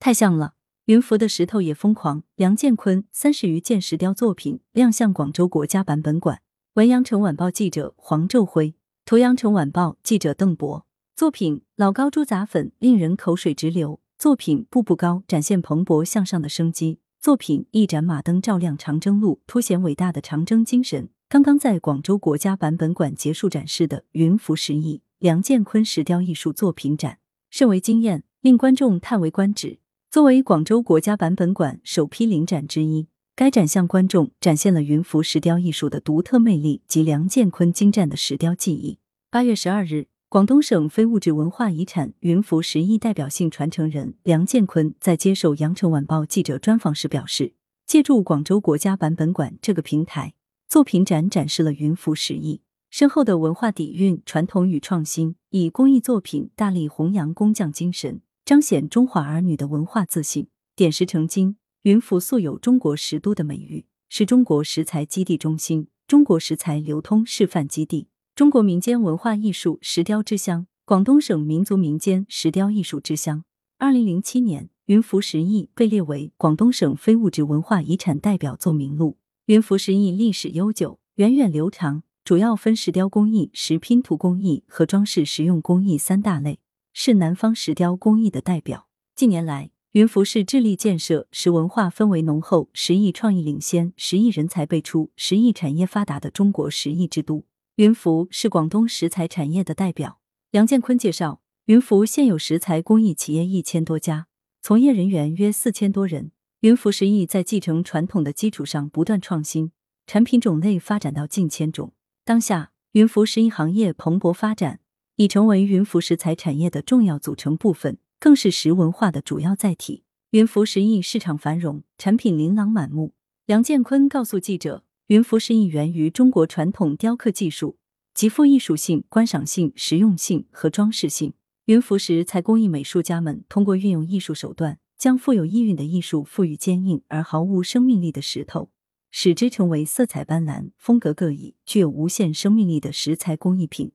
[0.00, 0.54] 太像了。
[0.86, 2.22] 云浮的石头也疯狂。
[2.34, 6.40] 梁建坤三十余件石雕作品亮相广州国家版本馆。
[6.74, 8.74] 文阳城晚报记者黄昼辉，
[9.04, 10.86] 图阳城晚报记者邓博。
[11.14, 14.00] 作品老高猪杂粉令人口水直流。
[14.16, 17.00] 作品步步高展现蓬勃向上的生机。
[17.20, 21.08] 作品一盏马灯照亮长征路，凸显伟大的长征精神。
[21.28, 27.18] 刚刚在广州国家版本馆结束展示的云浮石艺梁建坤石雕艺术作品展，
[27.50, 29.80] 甚为惊艳，令观众叹为观止。
[30.10, 38.96] 作为广州国家版本馆首批临展之一，该展向观众展现了云浮石雕艺术的独特魅力及梁建坤精湛的石雕技艺。
[39.30, 47.52] 八月十二日，广东省非物质文化遗产云浮石艺代表性传承人梁建坤在接受羊城晚报记者专访时表示，
[47.86, 50.32] 借助广州国家版本馆这个平台。
[50.66, 60.48] 作品展展示了云浮石艺深厚的文化底蕴、传统与创新，以工艺作品大力弘扬工匠精神，彰显中华儿女的文化自信。
[60.74, 73.44] 点石成金，云浮素有“中国石都”的美誉，是中国石材基地中心、中国石材流通示范基地、中国民间文化艺术石雕之乡、广东省民族民间石雕艺术之乡。
[73.76, 79.18] 二零零七年，云浮石艺被列为广东省非物质文化遗产代表作名录。
[79.44, 86.58] 云浮石艺历史悠久、源远流长，主要分石雕工艺、石拼图工艺和装饰实用工艺三大类，
[86.92, 88.88] 是南方石雕工艺的代表。
[89.14, 97.44] 近年来，云浮市致力建设石文化氛围浓厚、石艺创意领先、石艺人才辈出、石艺产业发达的中国石艺之都。
[97.76, 100.20] 云浮是广东石材产业的代表。
[100.50, 104.26] 梁建坤介绍，云浮现有石材工艺企业一千多家，
[104.62, 106.32] 从业人员约四千多人。
[106.60, 109.70] 云浮石艺在继承传统的基础上不断创新，
[110.08, 111.92] 产品种类发展到近千种。
[112.24, 114.80] 当下，云浮石艺行业蓬勃发展，
[115.18, 120.04] 已成为云浮石材产业的重要组成部分，更是石文化的主要载体。
[120.30, 123.14] 云浮石艺市场繁荣，产品琳琅满目。
[123.44, 127.78] 梁建坤告诉记者，云浮石艺源于中国传统雕刻技术，
[128.14, 131.32] 极富艺术性、观赏性、实用性和装饰性。
[131.64, 134.78] 云浮石材工艺美术家们通过运用艺术手段。
[134.96, 138.70] 将富有意蕴的艺术赋予坚硬而毫无生命力的石头，
[139.12, 143.92] 使之成为色彩斑斓、风格各异、具有无限生命力的石材工艺品，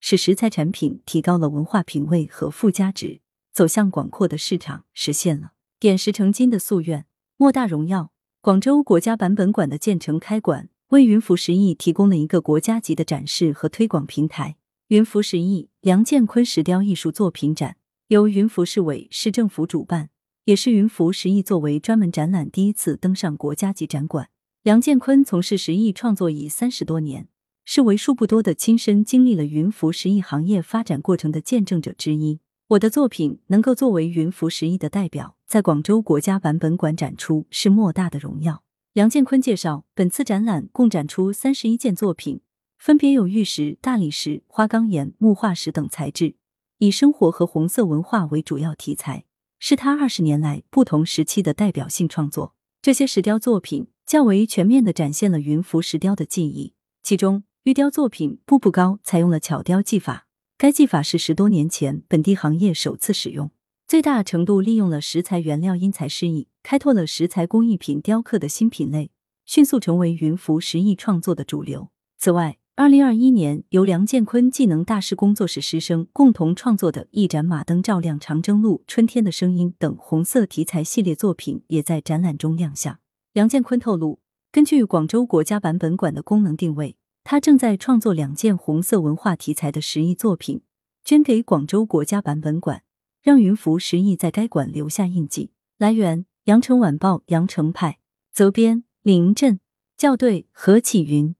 [0.00, 3.20] 使石材产品提高了文化品味和附加值，
[3.52, 7.06] 走向广阔的市场，实现了点石成金的夙愿。
[7.36, 14.56] 莫大荣耀，广州国家版本馆的建成开馆，为云浮石艺提供了一个国家级的展示和推广平台。
[14.88, 17.76] 云浮石艺梁建坤石雕艺术作品展
[18.08, 20.10] 由云浮市委市政府主办。
[20.46, 24.30] 也是云浮石艺作为专门展览第一次登上国家级展馆。
[24.62, 27.28] 梁建坤从事石艺创作已三十多年，
[27.72, 32.40] 是为数不多的亲身经历了云浮石艺行业发展过程的见证者之一。
[32.70, 38.64] 我的作品能够作为云浮石艺的代表，在广州国家版本馆展出，是莫大的荣耀。
[38.92, 42.40] 梁建坤介绍，本次展览共展出三十一件作品，
[42.76, 46.34] 分别有玉石、大理石、花岗岩、木化石等材质，
[46.78, 49.26] 以生活和红色文化为主要题材。
[49.60, 52.56] 是他二十年来不同时期的代表性创作。
[52.82, 56.74] 这些石雕作品较为全面的展现了云浮石雕的技艺。
[57.04, 60.26] 其中，玉雕作品步步高采用了巧雕技法，
[60.56, 63.50] 该技法是十多年前本地行业首次使用，
[63.86, 69.10] 最大程度利用了石材原料因材施艺，开拓了石材工艺品雕刻的新品类，
[69.44, 71.90] 迅速成为云浮石艺创作的主流。
[72.16, 82.98] 此外，二零二一年，由梁建坤技能大师工作室师生共同创作的一盏马灯照亮长征路、春天的声音等红色题材系列作品，也在展览中亮相。
[83.34, 84.18] 梁建坤透露，
[84.50, 90.62] 根据广州国家版本馆的功能定位，他正在创作两件红色文化题材的石艺作品，
[91.04, 92.82] 捐给广州国家版本馆，
[93.22, 95.52] 让云浮石艺在该馆留下印记。
[95.78, 97.98] 来源：羊城晚报羊城派，
[98.32, 99.60] 责编：林震，
[99.96, 101.34] 校对：何启云。